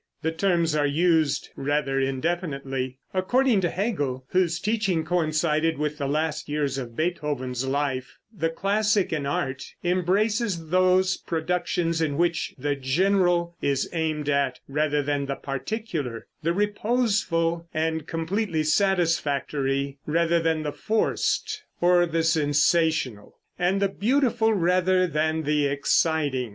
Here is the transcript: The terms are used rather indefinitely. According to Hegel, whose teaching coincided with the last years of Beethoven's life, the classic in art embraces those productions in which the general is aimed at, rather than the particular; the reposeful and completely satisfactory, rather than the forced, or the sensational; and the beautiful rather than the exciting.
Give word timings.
The 0.23 0.31
terms 0.31 0.73
are 0.75 0.87
used 0.87 1.49
rather 1.55 1.99
indefinitely. 1.99 2.97
According 3.13 3.61
to 3.61 3.69
Hegel, 3.69 4.25
whose 4.29 4.59
teaching 4.59 5.05
coincided 5.05 5.77
with 5.77 5.99
the 5.99 6.07
last 6.07 6.49
years 6.49 6.79
of 6.79 6.95
Beethoven's 6.95 7.67
life, 7.67 8.17
the 8.35 8.49
classic 8.49 9.13
in 9.13 9.27
art 9.27 9.63
embraces 9.83 10.69
those 10.69 11.17
productions 11.17 12.01
in 12.01 12.17
which 12.17 12.55
the 12.57 12.75
general 12.75 13.55
is 13.61 13.87
aimed 13.93 14.27
at, 14.27 14.59
rather 14.67 15.03
than 15.03 15.27
the 15.27 15.35
particular; 15.35 16.25
the 16.41 16.51
reposeful 16.51 17.67
and 17.71 18.07
completely 18.07 18.63
satisfactory, 18.63 19.99
rather 20.07 20.39
than 20.39 20.63
the 20.63 20.73
forced, 20.73 21.61
or 21.79 22.07
the 22.07 22.23
sensational; 22.23 23.37
and 23.59 23.79
the 23.79 23.87
beautiful 23.89 24.51
rather 24.55 25.05
than 25.05 25.43
the 25.43 25.67
exciting. 25.67 26.49